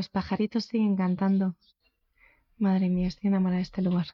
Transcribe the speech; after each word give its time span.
Los 0.00 0.08
pajaritos 0.08 0.64
siguen 0.64 0.96
cantando. 0.96 1.56
Madre 2.56 2.88
mía, 2.88 3.08
estoy 3.08 3.28
enamorada 3.28 3.58
de 3.58 3.64
este 3.64 3.82
lugar. 3.82 4.06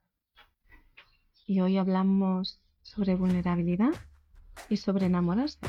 Y 1.46 1.60
hoy 1.60 1.78
hablamos 1.78 2.60
sobre 2.82 3.14
vulnerabilidad 3.14 3.92
y 4.68 4.78
sobre 4.78 5.06
enamorarse. 5.06 5.60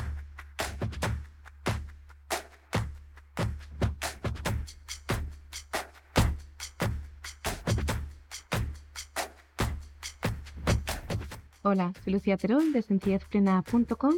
Hola, 11.62 11.94
soy 12.04 12.14
Lucía 12.14 12.38
Terol 12.38 12.74
de 12.74 12.82
sencillezplena.com 12.82 14.16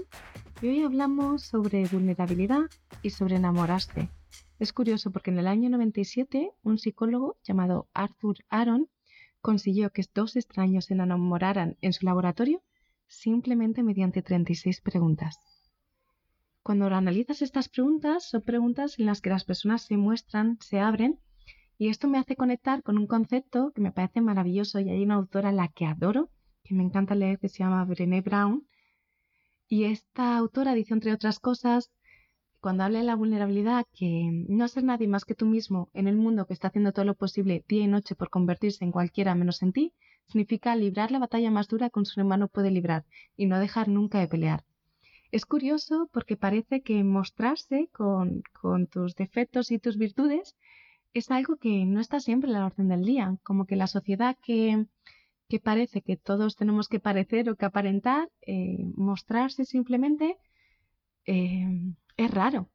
y 0.61 0.68
hoy 0.70 0.84
hablamos 0.86 1.41
sobre 1.41 1.86
vulnerabilidad 1.88 2.70
y 3.02 3.09
sobre 3.09 3.36
enamorarse. 3.36 4.09
Es 4.60 4.73
curioso 4.73 5.12
porque 5.12 5.32
en 5.32 5.39
el 5.39 5.48
año 5.48 5.70
97 5.70 6.52
un 6.63 6.77
psicólogo 6.77 7.38
llamado 7.44 7.88
Arthur 7.94 8.38
Aaron 8.50 8.90
consiguió 9.41 9.90
que 9.91 10.04
dos 10.13 10.36
extraños 10.36 10.86
se 10.86 10.95
enamoraran 10.95 11.77
en 11.80 11.94
su 11.94 12.05
laboratorio 12.05 12.62
simplemente 13.08 13.84
mediante 13.84 14.22
36 14.22 14.81
preguntas. 14.81 15.40
Cuando 16.62 16.88
analizas 16.88 17.41
estas 17.41 17.70
preguntas, 17.70 18.30
son 18.30 18.41
preguntas 18.41 19.00
en 19.00 19.05
las 19.05 19.22
que 19.22 19.30
las 19.30 19.45
personas 19.45 19.84
se 19.84 19.95
muestran, 19.95 20.58
se 20.59 20.80
abren, 20.80 21.20
y 21.78 21.88
esto 21.88 22.09
me 22.09 22.20
hace 22.20 22.36
conectar 22.36 22.84
con 22.84 22.98
un 22.98 23.08
concepto 23.08 23.72
que 23.73 23.81
me 23.81 23.94
parece 23.94 24.20
maravilloso 24.20 24.81
y 24.81 24.89
hay 24.89 25.02
una 25.02 25.16
autora 25.16 25.50
a 25.50 25.53
la 25.53 25.70
que 25.70 25.86
adoro, 25.86 26.30
que 26.64 26.76
me 26.76 26.84
encanta 26.84 27.16
leer, 27.16 27.39
que 27.39 27.48
se 27.48 27.59
llama 27.59 27.86
Brené 27.86 28.20
Brown, 28.20 28.67
y 29.70 29.86
esta 29.86 30.36
autora 30.36 30.73
dice, 30.73 30.94
entre 30.94 31.14
otras 31.14 31.39
cosas, 31.39 31.91
cuando 32.62 32.84
habla 32.84 32.99
de 32.99 33.05
la 33.05 33.16
vulnerabilidad, 33.16 33.86
que 33.94 34.45
no 34.48 34.67
ser 34.67 34.84
nadie 34.84 35.08
más 35.08 35.26
que 35.26 35.36
tú 35.36 35.45
mismo 35.45 35.90
en 35.94 36.08
el 36.08 36.17
mundo 36.17 36.45
que 36.45 36.54
está 36.54 36.67
haciendo 36.67 36.91
todo 36.91 37.05
lo 37.05 37.16
posible 37.16 37.63
día 37.67 37.84
y 37.84 37.88
noche 37.88 38.16
por 38.16 38.30
convertirse 38.30 38.83
en 38.83 38.92
cualquiera 38.92 39.36
menos 39.36 39.61
en 39.64 39.72
ti, 39.72 39.94
significa 40.28 40.75
librar 40.75 41.11
la 41.11 41.20
batalla 41.20 41.52
más 41.52 41.67
dura 41.67 41.89
que 41.89 42.00
un 42.00 42.06
ser 42.06 42.23
humano 42.23 42.48
puede 42.48 42.72
librar 42.72 43.06
y 43.38 43.45
no 43.45 43.59
dejar 43.59 43.88
nunca 43.88 44.20
de 44.20 44.28
pelear. 44.28 44.64
Es 45.31 45.45
curioso 45.45 46.09
porque 46.11 46.38
parece 46.38 46.81
que 46.81 47.03
mostrarse 47.03 47.89
con, 47.94 48.44
tus 48.92 49.16
defectos 49.16 49.72
y 49.72 49.80
tus 49.80 49.98
virtudes 49.98 50.55
es 51.14 51.31
algo 51.31 51.58
que 51.58 51.86
no 51.86 52.00
está 52.00 52.20
siempre 52.20 52.50
en 52.50 52.53
la 52.53 52.66
orden 52.66 52.88
del 52.88 53.03
día, 53.03 53.38
como 53.44 53.66
que 53.66 53.76
la 53.76 53.88
sociedad 53.88 54.38
que, 54.44 54.86
que 55.48 55.59
parece 55.59 56.02
que 56.02 56.17
todos 56.17 56.55
tenemos 56.55 56.88
que 56.88 57.00
parecer 57.00 57.50
o 57.50 57.55
que 57.55 57.66
aparentar, 57.66 58.30
eh, 58.42 58.78
mostrarse 58.95 59.66
simplemente 59.66 60.38
eh, 61.26 61.94
es 62.20 62.31
raro. 62.31 62.70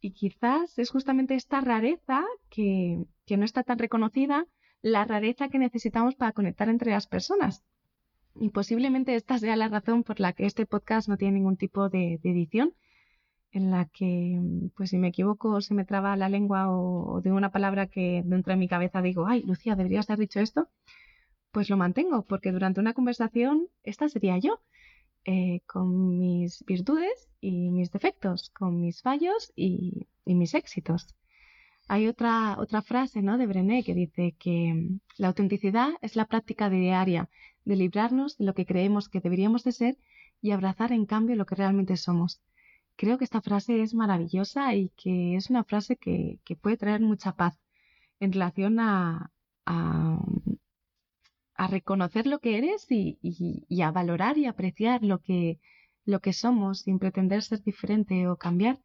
Y 0.00 0.10
quizás 0.12 0.78
es 0.78 0.90
justamente 0.90 1.34
esta 1.34 1.60
rareza 1.60 2.24
que, 2.50 3.06
no 3.36 3.44
está 3.44 3.62
tan 3.62 3.78
reconocida, 3.78 4.46
la 4.82 5.04
rareza 5.04 5.48
que 5.48 5.58
necesitamos 5.58 6.14
para 6.14 6.32
conectar 6.32 6.68
entre 6.68 6.90
las 6.90 7.06
personas. 7.06 7.64
Y 8.34 8.50
posiblemente 8.50 9.14
esta 9.14 9.38
sea 9.38 9.56
la 9.56 9.68
razón 9.68 10.02
por 10.04 10.20
la 10.20 10.34
que 10.34 10.44
este 10.44 10.66
podcast 10.66 11.08
no 11.08 11.16
tiene 11.16 11.38
ningún 11.38 11.56
tipo 11.56 11.88
de, 11.88 12.20
edición, 12.22 12.74
en 13.50 13.70
la 13.70 13.86
que, 13.86 14.40
pues 14.76 14.90
si 14.90 14.98
me 14.98 15.08
equivoco, 15.08 15.60
se 15.62 15.74
me 15.74 15.86
traba 15.86 16.16
la 16.16 16.28
lengua 16.28 16.70
o, 16.70 17.22
de 17.22 17.32
una 17.32 17.50
palabra 17.50 17.86
que 17.86 18.22
dentro 18.26 18.52
de 18.52 18.58
mi 18.58 18.68
cabeza 18.68 19.00
digo, 19.00 19.26
ay, 19.26 19.42
Lucía, 19.42 19.76
deberías 19.76 20.10
haber 20.10 20.20
dicho 20.20 20.40
esto, 20.40 20.68
pues 21.50 21.70
lo 21.70 21.76
mantengo, 21.78 22.24
porque 22.24 22.52
durante 22.52 22.80
una 22.80 22.92
conversación 22.92 23.68
esta 23.84 24.08
sería 24.10 24.36
yo. 24.38 24.60
Eh, 25.24 25.60
con 25.66 26.18
mis 26.18 26.64
virtudes 26.66 27.28
y 27.40 27.70
mis 27.70 27.92
defectos, 27.92 28.50
con 28.50 28.80
mis 28.80 29.02
fallos 29.02 29.52
y, 29.54 30.08
mis 30.24 30.54
éxitos. 30.54 31.14
Hay 31.86 32.08
otra, 32.08 32.56
otra 32.58 32.82
frase 32.82 33.22
¿no? 33.22 33.38
de 33.38 33.46
Brené 33.46 33.84
que 33.84 33.94
dice 33.94 34.34
que 34.38 34.74
mm, 34.74 35.00
la 35.18 35.28
autenticidad 35.28 35.90
es 36.00 36.16
la 36.16 36.26
práctica 36.26 36.68
diaria 36.70 37.28
de 37.64 37.76
librarnos 37.76 38.36
de 38.38 38.46
lo 38.46 38.54
que 38.54 38.66
creemos 38.66 39.08
que 39.08 39.20
deberíamos 39.20 39.62
de 39.62 39.72
ser 39.72 39.96
y 40.40 40.50
abrazar 40.50 40.90
en 40.90 41.06
cambio 41.06 41.36
lo 41.36 41.46
que 41.46 41.54
realmente 41.54 41.96
somos. 41.96 42.40
Creo 42.96 43.16
que 43.16 43.24
esta 43.24 43.42
frase 43.42 43.80
es 43.80 43.94
maravillosa 43.94 44.74
y 44.74 44.90
que 44.96 45.36
es 45.36 45.50
una 45.50 45.62
frase 45.62 45.96
que, 45.96 46.40
puede 46.60 46.76
traer 46.76 47.00
mucha 47.00 47.36
paz 47.36 47.58
en 48.18 48.32
relación 48.32 48.80
a, 48.80 49.30
a 51.62 51.68
reconocer 51.68 52.26
lo 52.26 52.40
que 52.40 52.58
eres 52.58 52.86
y, 52.90 53.82
a 53.82 53.92
valorar 53.92 54.36
y 54.36 54.46
apreciar 54.46 55.04
lo 55.04 55.20
que, 55.20 55.60
lo 56.04 56.18
que 56.20 56.32
somos 56.32 56.80
sin 56.80 56.98
pretender 56.98 57.40
ser 57.44 57.62
diferente 57.62 58.26
o 58.26 58.36
cambiar. 58.36 58.80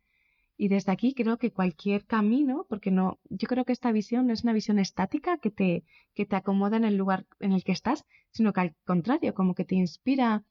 Y 0.58 0.68
desde 0.68 0.92
aquí 0.92 1.16
creo 1.16 1.40
que 1.40 1.52
cualquier 1.52 2.06
camino, 2.06 2.68
porque 2.70 2.92
no, 2.92 3.18
yo 3.30 3.48
creo 3.48 3.66
que 3.66 3.74
esta 3.74 3.92
visión 3.92 4.28
no 4.28 4.34
es 4.34 4.44
una 4.44 4.54
visión 4.54 4.78
estática 4.78 5.40
que 5.40 5.50
te, 5.50 5.86
que 6.14 6.28
te 6.28 6.36
acomoda 6.36 6.78
en 6.78 6.86
el 6.86 6.98
lugar 6.98 7.26
en 7.40 7.52
el 7.52 7.64
que 7.64 7.72
estás, 7.72 8.06
sino 8.30 8.54
que 8.54 8.62
al 8.62 8.76
contrario, 8.86 9.34
como 9.34 9.56
que 9.56 9.66
te 9.66 9.74
inspira 9.74 10.44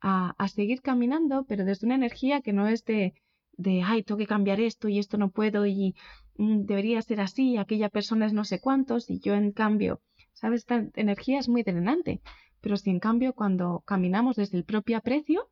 a, 0.00 0.34
a 0.38 0.48
seguir 0.48 0.80
caminando, 0.80 1.44
pero 1.46 1.66
desde 1.66 1.84
una 1.86 1.96
energía 1.96 2.40
que 2.40 2.54
no 2.54 2.66
es 2.66 2.86
de, 2.86 3.12
de, 3.58 3.82
ay, 3.82 4.02
tengo 4.02 4.18
que 4.18 4.26
cambiar 4.26 4.58
esto 4.58 4.88
y 4.88 4.98
esto 4.98 5.18
no 5.18 5.30
puedo 5.30 5.66
y 5.66 5.94
mm, 6.38 6.64
debería 6.64 7.02
ser 7.02 7.20
así, 7.20 7.58
aquella 7.58 7.90
persona 7.90 8.24
es 8.24 8.32
no 8.32 8.44
sé 8.44 8.58
cuántos 8.58 9.10
y 9.10 9.20
yo 9.20 9.34
en 9.34 9.52
cambio 9.52 10.00
¿Sabes? 10.34 10.60
Esta 10.60 10.86
energía 10.94 11.38
es 11.38 11.48
muy 11.48 11.62
drenante. 11.62 12.20
Pero 12.60 12.76
si 12.76 12.90
en 12.90 13.00
cambio 13.00 13.34
cuando 13.34 13.82
caminamos 13.86 14.36
desde 14.36 14.58
el 14.58 14.64
propio 14.64 14.96
aprecio, 14.98 15.50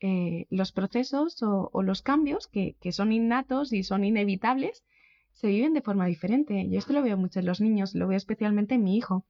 eh, 0.00 0.46
los 0.50 0.70
procesos 0.70 1.42
o, 1.42 1.82
los 1.82 2.02
cambios 2.02 2.46
que, 2.46 2.76
son 2.92 3.10
innatos 3.12 3.72
y 3.72 3.82
son 3.82 4.04
inevitables 4.04 4.84
se 5.32 5.48
viven 5.48 5.72
de 5.72 5.82
forma 5.82 6.06
diferente. 6.06 6.68
Yo 6.68 6.78
esto 6.78 6.92
lo 6.92 7.02
veo 7.02 7.16
mucho 7.16 7.40
en 7.40 7.46
los 7.46 7.60
niños, 7.60 7.94
lo 7.94 8.08
veo 8.08 8.16
especialmente 8.16 8.74
en 8.74 8.84
mi 8.84 8.96
hijo. 8.96 9.24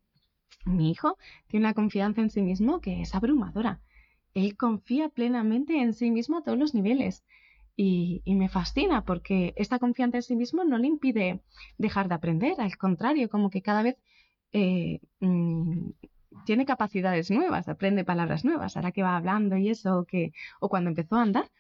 Mi 0.65 0.91
hijo 0.91 1.17
tiene 1.47 1.67
una 1.67 1.75
confianza 1.75 2.21
en 2.21 2.31
sí 2.31 2.43
mismo 2.43 2.81
que 2.81 3.03
es 3.03 3.15
abrumadora. 3.15 3.81
Él 4.35 4.57
confía 4.57 5.09
plenamente 5.09 5.81
en 5.81 5.95
sí 5.95 6.11
mismo 6.11 6.39
a 6.39 6.43
todos 6.43 6.59
los 6.59 6.75
niveles. 6.75 7.25
Y, 7.77 8.23
y, 8.25 8.35
me 8.35 8.49
fascina 8.49 9.05
porque 9.05 9.55
esta 9.57 9.79
confianza 9.79 10.19
en 10.19 10.23
sí 10.23 10.35
mismo 10.35 10.65
no 10.65 10.79
le 10.79 10.89
impide 10.89 11.43
dejar 11.77 12.09
de 12.09 12.17
aprender, 12.17 12.55
al 12.61 12.77
contrario, 12.77 13.29
como 13.29 13.51
que 13.51 13.63
cada 13.63 13.83
vez 13.83 13.97
eh, 14.53 15.01
mm, 15.21 15.91
tiene 16.45 16.67
capacidades 16.67 17.31
nuevas, 17.31 17.69
aprende 17.69 18.05
palabras 18.05 18.45
nuevas, 18.45 18.77
ahora 18.77 18.93
que 18.93 19.03
va 19.03 19.17
hablando 19.17 19.57
y 19.57 19.71
eso, 19.71 20.05
que, 20.05 20.33
o 20.61 20.69
cuando 20.69 20.91
empezó 20.91 21.17
a 21.17 21.23
andar, 21.23 21.51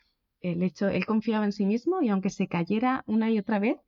el 0.40 0.62
hecho, 0.62 0.88
él 0.88 1.04
confiaba 1.06 1.44
en 1.44 1.52
sí 1.52 1.66
mismo 1.66 2.00
y 2.02 2.08
aunque 2.08 2.30
se 2.30 2.48
cayera 2.48 3.02
una 3.06 3.30
y 3.30 3.38
otra 3.38 3.58
vez, 3.58 3.78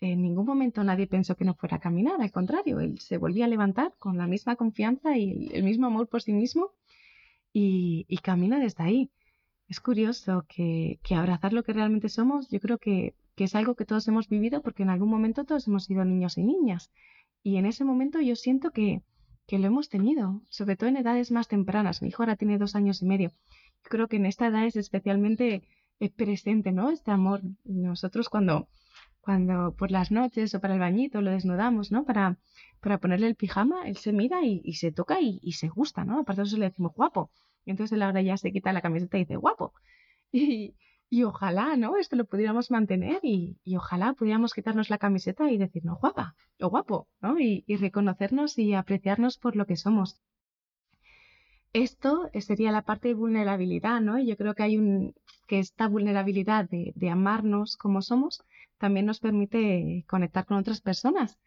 en 0.00 0.22
ningún 0.22 0.44
momento 0.46 0.84
nadie 0.84 1.06
pensó 1.06 1.36
que 1.36 1.44
no 1.44 1.54
fuera 1.54 1.76
a 1.76 1.80
caminar, 1.80 2.20
al 2.20 2.30
contrario, 2.30 2.80
él 2.80 2.98
se 3.00 3.16
volvía 3.16 3.46
a 3.46 3.48
levantar 3.48 3.94
con 3.98 4.18
la 4.18 4.26
misma 4.26 4.56
confianza 4.56 5.16
y 5.16 5.48
el 5.52 5.64
mismo 5.64 5.86
amor 5.86 6.08
por 6.08 6.22
sí 6.22 6.32
mismo 6.32 6.72
y, 7.52 8.04
camina 8.22 8.58
desde 8.58 8.84
ahí. 8.84 9.10
Es 9.68 9.80
curioso 9.80 10.44
que, 10.48 11.00
que, 11.02 11.14
abrazar 11.14 11.52
lo 11.52 11.62
que 11.62 11.72
realmente 11.72 12.08
somos, 12.08 12.48
yo 12.50 12.60
creo 12.60 12.78
que, 12.78 13.14
que 13.34 13.44
es 13.44 13.54
algo 13.54 13.74
que 13.74 13.84
todos 13.86 14.06
hemos 14.08 14.28
vivido 14.28 14.62
porque 14.62 14.82
en 14.82 14.90
algún 14.90 15.08
momento 15.08 15.44
todos 15.44 15.66
hemos 15.66 15.84
sido 15.84 16.04
niños 16.04 16.36
y 16.38 16.42
niñas. 16.44 16.90
Y 17.46 17.58
en 17.58 17.66
ese 17.66 17.84
momento 17.84 18.20
yo 18.20 18.34
siento 18.34 18.72
que, 18.72 19.02
que 19.46 19.60
lo 19.60 19.68
hemos 19.68 19.88
tenido, 19.88 20.42
sobre 20.48 20.74
todo 20.74 20.88
en 20.88 20.96
edades 20.96 21.30
más 21.30 21.46
tempranas. 21.46 22.02
Mi 22.02 22.08
hijo 22.08 22.24
ahora 22.24 22.34
tiene 22.34 22.58
dos 22.58 22.74
años 22.74 23.02
y 23.02 23.06
medio. 23.06 23.30
creo 23.84 24.08
que 24.08 24.16
en 24.16 24.26
esta 24.26 24.48
edad 24.48 24.66
es 24.66 24.74
especialmente 24.74 25.62
eh, 26.00 26.10
presente, 26.10 26.72
¿no? 26.72 26.90
Este 26.90 27.12
amor. 27.12 27.42
Nosotros 27.62 28.28
cuando, 28.28 28.66
cuando 29.20 29.76
por 29.78 29.92
las 29.92 30.10
noches 30.10 30.56
o 30.56 30.60
para 30.60 30.74
el 30.74 30.80
bañito 30.80 31.22
lo 31.22 31.30
desnudamos, 31.30 31.92
¿no? 31.92 32.04
Para, 32.04 32.36
para 32.80 32.98
ponerle 32.98 33.28
el 33.28 33.36
pijama, 33.36 33.86
él 33.86 33.96
se 33.96 34.12
mira 34.12 34.42
y, 34.42 34.72
se 34.72 34.90
toca 34.90 35.20
y, 35.20 35.52
se 35.52 35.68
gusta, 35.68 36.04
¿no? 36.04 36.18
Aparte 36.18 36.42
de 36.42 36.48
eso 36.48 36.56
le 36.56 36.70
decimos 36.70 36.94
guapo. 36.96 37.30
Y 37.64 37.70
entonces 37.70 37.94
él 37.94 38.02
ahora 38.02 38.22
ya 38.22 38.36
se 38.36 38.50
quita 38.50 38.72
la 38.72 38.82
camiseta 38.82 39.18
y 39.18 39.20
dice 39.20 39.36
guapo. 39.36 39.72
Y, 40.32 40.74
y 41.08 41.22
ojalá, 41.22 41.76
¿no? 41.76 41.96
Esto 41.96 42.16
lo 42.16 42.24
pudiéramos 42.24 42.70
mantener 42.70 43.20
y, 43.22 43.58
ojalá 43.76 44.12
pudiéramos 44.14 44.54
quitarnos 44.54 44.90
la 44.90 44.98
camiseta 44.98 45.50
y 45.50 45.58
decirnos 45.58 46.00
guapa 46.00 46.34
o 46.60 46.68
guapo, 46.68 47.08
¿no? 47.20 47.38
Y, 47.38 47.64
reconocernos 47.76 48.58
y 48.58 48.74
apreciarnos 48.74 49.38
por 49.38 49.54
lo 49.56 49.66
que 49.66 49.76
somos. 49.76 50.20
Esto 51.72 52.30
sería 52.40 52.72
la 52.72 52.82
parte 52.82 53.08
de 53.08 53.14
vulnerabilidad, 53.14 54.00
¿no? 54.00 54.18
Y 54.18 54.26
yo 54.26 54.36
creo 54.36 54.54
que 54.54 54.62
hay 54.64 54.78
un, 54.78 55.14
que 55.46 55.58
esta 55.60 55.86
vulnerabilidad 55.88 56.68
de, 56.68 56.92
de 56.96 57.10
amarnos 57.10 57.76
como 57.76 58.02
somos 58.02 58.42
también 58.78 59.06
nos 59.06 59.20
permite 59.20 60.04
conectar 60.08 60.44
con 60.46 60.56
otras 60.56 60.80
personas 60.80 61.38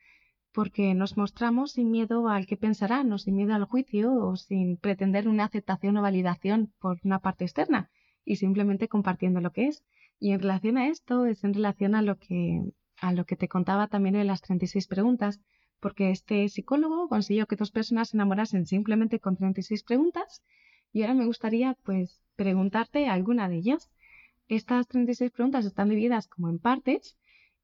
porque 0.52 0.96
nos 0.96 1.16
mostramos 1.18 1.74
sin 1.74 1.92
miedo 1.92 2.28
al 2.28 2.48
que 2.48 2.58
pensarán 2.58 3.12
o 3.14 3.18
sin 3.18 3.36
miedo 3.36 3.54
al 3.54 3.66
juicio 3.66 4.14
o 4.14 4.36
sin 4.36 4.78
pretender 4.78 5.28
una 5.28 5.46
aceptación 5.46 5.98
o 5.98 6.02
validación 6.02 6.74
por 6.80 7.00
una 7.04 7.20
parte 7.20 7.44
externa 7.46 7.90
y 8.30 8.36
simplemente 8.36 8.88
compartiendo 8.88 9.42
lo 9.42 9.52
que 9.52 9.66
es. 9.70 9.84
Y 10.20 10.34
en 10.34 10.40
relación 10.40 10.78
a 10.78 10.88
esto 10.88 11.26
es 11.26 11.44
en 11.44 11.56
relación 11.56 11.96
a 11.96 12.04
lo 12.04 12.20
que, 12.20 12.62
a 12.98 13.12
lo 13.12 13.26
que 13.26 13.36
te 13.36 13.48
contaba 13.48 13.88
también 13.88 14.16
en 14.16 14.28
las 14.28 14.42
36 14.44 14.86
preguntas, 14.86 15.40
porque 15.80 16.12
este 16.12 16.48
psicólogo 16.48 17.10
consiguió 17.10 17.48
que 17.48 17.56
dos 17.56 17.72
personas 17.72 18.10
se 18.10 18.18
enamorasen 18.18 18.68
simplemente 18.68 19.20
con 19.20 19.36
36 19.36 19.82
preguntas 19.82 20.44
y 20.94 21.02
ahora 21.02 21.16
me 21.16 21.26
gustaría 21.26 21.76
pues 21.84 22.22
preguntarte 22.36 23.08
alguna 23.08 23.50
de 23.50 23.56
ellas. 23.56 23.90
Estas 24.48 24.88
36 24.88 25.32
preguntas 25.32 25.66
están 25.66 25.90
divididas 25.90 26.28
como 26.28 26.50
en 26.50 26.60
partes 26.60 27.18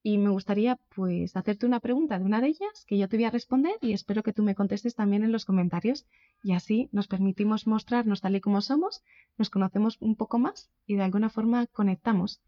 y 0.08 0.20
me 0.20 0.30
gustaría 0.30 0.76
pues 0.94 1.36
hacerte 1.36 1.66
una 1.66 1.80
pregunta 1.80 2.20
de 2.20 2.26
una 2.26 2.40
de 2.40 2.50
ellas 2.50 2.86
que 2.86 2.96
yo 2.96 3.10
te 3.10 3.18
voy 3.18 3.24
a 3.24 3.32
responder 3.32 3.74
y 3.82 3.94
espero 3.94 4.22
que 4.22 4.34
tú 4.34 4.44
me 4.44 4.54
contestes 4.54 4.94
también 4.94 5.24
en 5.24 5.32
los 5.32 5.46
comentarios 5.46 6.06
y 6.44 6.54
así 6.54 6.90
nos 6.92 7.08
permitimos 7.08 7.66
mostrarnos 7.66 8.22
tal 8.22 8.36
y 8.36 8.40
como 8.40 8.62
somos, 8.62 9.02
nos 9.40 9.50
conocemos 9.50 9.98
un 10.02 10.16
poco 10.16 10.38
más 10.38 10.70
y 10.86 10.94
de 10.94 11.02
alguna 11.02 11.32
forma 11.32 11.66
conectamos. 11.66 12.40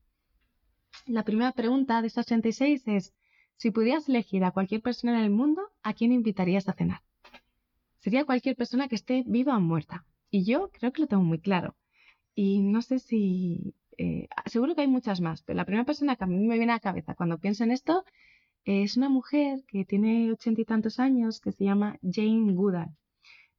La 1.07 1.23
primera 1.23 1.51
pregunta 1.51 1.99
de 2.03 2.09
estas 2.09 2.27
36 2.27 2.87
es, 2.89 3.15
si 3.55 3.71
pudieras 3.71 4.07
elegir 4.07 4.43
a 4.43 4.51
cualquier 4.51 4.83
persona 4.83 5.17
en 5.17 5.25
el 5.25 5.31
mundo, 5.31 5.63
¿a 5.81 5.95
quién 5.95 6.11
invitarías 6.11 6.69
a 6.69 6.73
cenar? 6.73 7.01
Sería 7.97 8.23
cualquier 8.23 8.55
persona 8.55 8.87
que 8.87 8.93
esté 8.93 9.23
viva 9.25 9.57
o 9.57 9.61
muerta. 9.61 10.05
Y 10.29 10.43
yo 10.43 10.69
creo 10.73 10.93
que 10.93 11.01
lo 11.01 11.07
tengo 11.07 11.23
muy 11.23 11.39
claro. 11.39 11.75
Y 12.35 12.59
no 12.59 12.83
sé 12.83 12.99
si 12.99 13.73
eh, 13.97 14.27
seguro 14.45 14.75
que 14.75 14.81
hay 14.81 14.87
muchas 14.87 15.21
más, 15.21 15.43
pero 15.43 15.57
la 15.57 15.65
primera 15.65 15.85
persona 15.85 16.15
que 16.15 16.23
a 16.23 16.27
mí 16.27 16.47
me 16.47 16.57
viene 16.57 16.73
a 16.73 16.75
la 16.75 16.79
cabeza 16.79 17.15
cuando 17.15 17.37
pienso 17.39 17.63
en 17.63 17.71
esto 17.71 18.03
es 18.65 18.97
una 18.97 19.09
mujer 19.09 19.63
que 19.67 19.85
tiene 19.85 20.31
ochenta 20.31 20.61
y 20.61 20.65
tantos 20.65 20.99
años 20.99 21.39
que 21.39 21.51
se 21.51 21.63
llama 21.63 21.97
Jane 22.01 22.53
Goodall. 22.53 22.89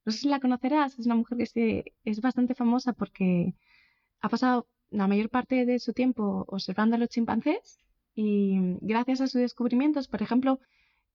No 0.05 0.11
sé 0.11 0.19
si 0.19 0.29
la 0.29 0.39
conocerás, 0.39 0.97
es 0.97 1.05
una 1.05 1.15
mujer 1.15 1.37
que 1.53 1.93
es 2.03 2.21
bastante 2.21 2.55
famosa 2.55 2.93
porque 2.93 3.53
ha 4.21 4.29
pasado 4.29 4.67
la 4.91 5.07
mayor 5.07 5.29
parte 5.29 5.65
de 5.65 5.79
su 5.79 5.93
tiempo 5.93 6.45
observando 6.47 6.95
a 6.95 6.99
los 6.99 7.09
chimpancés 7.09 7.79
y 8.15 8.77
gracias 8.81 9.21
a 9.21 9.27
sus 9.27 9.41
descubrimientos, 9.41 10.07
por 10.07 10.21
ejemplo, 10.21 10.59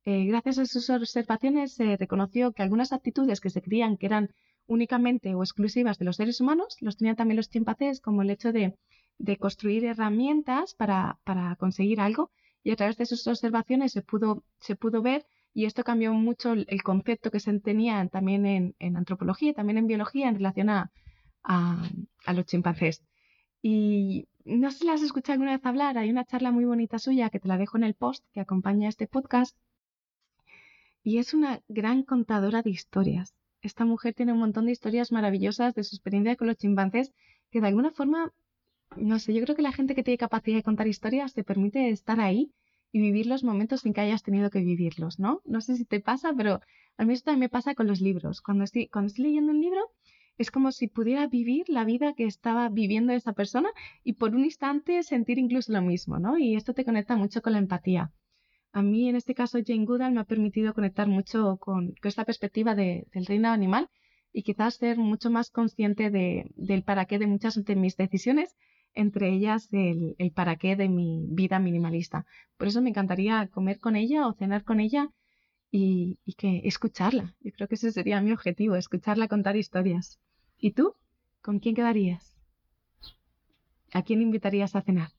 eh, 0.04 0.24
gracias 0.26 0.58
a 0.58 0.66
sus 0.66 0.90
observaciones 0.90 1.74
se 1.74 1.96
reconoció 1.96 2.52
que 2.52 2.62
algunas 2.62 2.92
actitudes 2.92 3.40
que 3.40 3.50
se 3.50 3.62
creían 3.62 3.96
que 3.96 4.06
eran 4.06 4.30
únicamente 4.66 5.34
o 5.34 5.42
exclusivas 5.42 5.98
de 5.98 6.04
los 6.04 6.16
seres 6.16 6.40
humanos, 6.40 6.76
los 6.80 6.96
tenían 6.96 7.16
también 7.16 7.36
los 7.36 7.50
chimpancés, 7.50 8.00
como 8.00 8.22
el 8.22 8.30
hecho 8.30 8.52
de 8.52 8.74
de 9.18 9.36
construir 9.36 9.84
herramientas 9.84 10.74
para, 10.74 11.18
conseguir 11.58 12.00
algo 12.00 12.30
y 12.62 12.70
a 12.70 12.76
través 12.76 12.96
de 12.96 13.06
sus 13.06 13.26
observaciones 13.26 13.92
se 13.92 14.02
pudo, 14.02 14.44
se 14.60 14.76
pudo 14.76 15.02
ver 15.02 15.26
y 15.52 15.66
esto 15.66 15.84
cambió 15.84 16.12
mucho 16.12 16.52
el 16.52 16.82
concepto 16.82 17.30
que 17.30 17.40
se 17.40 17.60
tenía 17.60 18.06
también 18.08 18.46
en, 18.46 18.96
antropología 18.96 19.50
y 19.50 19.54
también 19.54 19.78
en 19.78 19.86
biología 19.86 20.28
en 20.28 20.34
relación 20.34 20.68
a, 20.68 20.90
a, 21.44 22.32
los 22.32 22.46
chimpancés. 22.46 23.02
Y 23.62 24.26
no 24.44 24.70
sé 24.70 24.78
si 24.78 24.86
las 24.86 25.00
has 25.00 25.06
escuchado 25.06 25.34
alguna 25.34 25.56
vez 25.56 25.64
hablar, 25.64 25.96
hay 25.96 26.10
una 26.10 26.24
charla 26.24 26.50
muy 26.50 26.64
bonita 26.64 26.98
suya 26.98 27.30
que 27.30 27.38
te 27.38 27.48
la 27.48 27.56
dejo 27.56 27.76
en 27.76 27.84
el 27.84 27.94
post 27.94 28.24
que 28.32 28.40
acompaña 28.40 28.88
este 28.88 29.06
podcast 29.06 29.56
y 31.04 31.18
es 31.18 31.34
una 31.34 31.60
gran 31.68 32.02
contadora 32.02 32.62
de 32.62 32.70
historias. 32.70 33.34
Esta 33.60 33.84
mujer 33.84 34.14
tiene 34.14 34.32
un 34.32 34.38
montón 34.38 34.66
de 34.66 34.72
historias 34.72 35.12
maravillosas 35.12 35.74
de 35.74 35.84
su 35.84 35.96
experiencia 35.96 36.36
con 36.36 36.48
los 36.48 36.56
chimpancés 36.56 37.12
que 37.50 37.60
de 37.60 37.68
alguna 37.68 37.92
forma 37.92 38.32
no 38.96 39.18
sé, 39.18 39.34
yo 39.34 39.42
creo 39.42 39.56
que 39.56 39.62
la 39.62 39.72
gente 39.72 39.94
que 39.94 40.02
tiene 40.02 40.18
capacidad 40.18 40.56
de 40.56 40.62
contar 40.62 40.86
historias 40.86 41.34
te 41.34 41.44
permite 41.44 41.90
estar 41.90 42.20
ahí 42.20 42.52
y 42.92 43.00
vivir 43.00 43.26
los 43.26 43.42
momentos 43.42 43.80
sin 43.80 43.92
que 43.92 44.00
hayas 44.00 44.22
tenido 44.22 44.50
que 44.50 44.60
vivirlos, 44.60 45.18
¿no? 45.18 45.40
No 45.44 45.60
sé 45.60 45.76
si 45.76 45.84
te 45.84 46.00
pasa, 46.00 46.32
pero 46.36 46.60
a 46.96 47.04
mí 47.04 47.12
esto 47.12 47.26
también 47.26 47.40
me 47.40 47.48
pasa 47.48 47.74
con 47.74 47.86
los 47.86 48.00
libros. 48.00 48.40
Cuando 48.40 48.64
estoy, 48.64 48.88
cuando 48.88 49.08
estoy 49.08 49.24
leyendo 49.24 49.52
un 49.52 49.60
libro, 49.60 49.80
es 50.38 50.50
como 50.50 50.72
si 50.72 50.88
pudiera 50.88 51.26
vivir 51.26 51.64
la 51.68 51.84
vida 51.84 52.14
que 52.14 52.24
estaba 52.24 52.68
viviendo 52.68 53.12
esa 53.12 53.32
persona 53.32 53.70
y 54.02 54.14
por 54.14 54.34
un 54.34 54.44
instante 54.44 55.02
sentir 55.02 55.38
incluso 55.38 55.72
lo 55.72 55.82
mismo, 55.82 56.18
¿no? 56.18 56.38
Y 56.38 56.56
esto 56.56 56.74
te 56.74 56.84
conecta 56.84 57.16
mucho 57.16 57.42
con 57.42 57.52
la 57.52 57.58
empatía. 57.58 58.12
A 58.72 58.82
mí, 58.82 59.08
en 59.08 59.16
este 59.16 59.34
caso, 59.34 59.58
Jane 59.64 59.84
Goodall 59.84 60.12
me 60.12 60.20
ha 60.20 60.24
permitido 60.24 60.74
conectar 60.74 61.06
mucho 61.06 61.58
con, 61.58 61.94
esta 62.02 62.24
perspectiva 62.24 62.74
del 62.74 63.26
reino 63.26 63.48
animal 63.48 63.88
y 64.32 64.42
quizás 64.42 64.74
ser 64.74 64.98
mucho 64.98 65.30
más 65.30 65.50
consciente 65.50 66.10
del 66.10 66.82
para 66.82 67.04
qué 67.04 67.20
de 67.20 67.28
muchas 67.28 67.54
de 67.64 67.76
mis 67.76 67.96
decisiones 67.96 68.56
entre 68.94 69.32
ellas 69.32 69.68
el, 69.72 70.16
para 70.34 70.56
qué 70.56 70.76
de 70.76 70.88
mi 70.88 71.26
vida 71.28 71.58
minimalista. 71.58 72.26
Por 72.56 72.68
eso 72.68 72.80
me 72.80 72.90
encantaría 72.90 73.48
comer 73.48 73.80
con 73.80 73.96
ella 73.96 74.26
o 74.26 74.32
cenar 74.32 74.64
con 74.64 74.80
ella 74.80 75.10
y, 75.70 76.18
que 76.36 76.62
escucharla. 76.64 77.34
Yo 77.40 77.52
creo 77.52 77.68
que 77.68 77.74
ese 77.74 77.92
sería 77.92 78.20
mi 78.20 78.32
objetivo, 78.32 78.76
escucharla 78.76 79.28
contar 79.28 79.56
historias. 79.56 80.20
¿Y 80.58 80.72
tú? 80.72 80.94
¿Con 81.42 81.58
quién 81.58 81.74
quedarías? 81.74 82.36
¿A 83.92 84.02
quién 84.02 84.22
invitarías 84.22 84.76
a 84.76 84.82
cenar? 84.82 85.10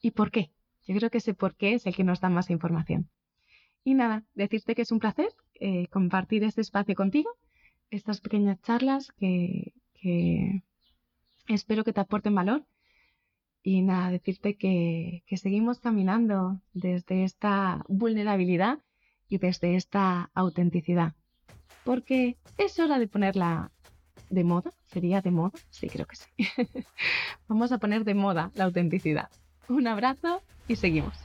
¿Y 0.00 0.12
por 0.12 0.30
qué? 0.30 0.50
Yo 0.86 0.96
creo 0.96 1.10
que 1.10 1.18
ese 1.18 1.34
por 1.34 1.56
qué 1.56 1.74
es 1.74 1.86
el 1.86 1.94
que 1.94 2.04
nos 2.04 2.20
da 2.20 2.30
más 2.30 2.50
información. 2.50 3.10
Y 3.84 3.94
nada, 3.94 4.24
decirte 4.34 4.74
que 4.74 4.82
es 4.82 4.92
un 4.92 4.98
placer 4.98 5.28
eh, 5.54 5.86
compartir 5.88 6.42
este 6.44 6.60
espacio 6.60 6.94
contigo, 6.94 7.30
estas 7.90 8.20
pequeñas 8.20 8.60
charlas 8.62 9.12
que 9.12 9.72
espero 11.48 11.84
que 11.84 11.92
te 11.92 12.00
aporten 12.00 12.34
valor 12.34 12.64
y 13.66 13.82
nada, 13.82 14.12
decirte 14.12 14.56
que, 14.56 15.24
seguimos 15.36 15.80
caminando 15.80 16.60
desde 16.72 17.24
esta 17.24 17.84
vulnerabilidad 17.88 18.78
y 19.28 19.38
desde 19.38 19.74
esta 19.74 20.30
autenticidad. 20.34 21.14
Porque 21.82 22.36
es 22.58 22.78
hora 22.78 23.00
de 23.00 23.08
ponerla 23.08 23.72
de 24.30 24.44
moda. 24.44 24.70
¿Sería 24.84 25.20
de 25.20 25.32
moda? 25.32 25.58
Sí, 25.70 25.88
creo 25.88 26.06
que 26.06 26.14
sí. 26.14 26.30
Vamos 27.48 27.72
a 27.72 27.78
poner 27.78 28.04
de 28.04 28.14
moda 28.14 28.52
la 28.54 28.66
autenticidad. 28.66 29.30
Un 29.68 29.88
abrazo 29.88 30.42
y 30.68 30.76
seguimos. 30.76 31.16